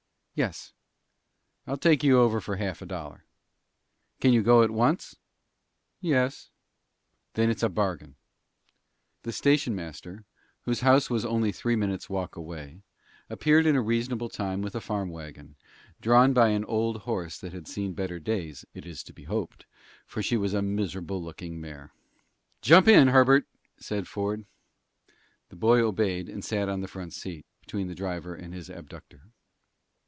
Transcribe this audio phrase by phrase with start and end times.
[0.33, 0.73] "Yes."
[1.67, 3.25] "I'll take you over for half a dollar."
[4.21, 5.17] "Can you go at once?"
[5.99, 6.49] "Yes."
[7.33, 8.15] "Then it's a bargain."
[9.21, 10.23] The station master,
[10.63, 12.81] whose house was only three minutes' walk away,
[13.29, 15.57] appeared in a reasonable time with a farm wagon,
[15.99, 19.67] drawn by an old horse that had seen better days, it is to be hoped,
[20.07, 21.93] for she was a miserable looking mare.
[22.61, 23.45] "Jump in, Herbert,"
[23.77, 24.45] said Ford.
[25.49, 29.23] The boy obeyed, and sat on the front seat, between the driver and his abductor.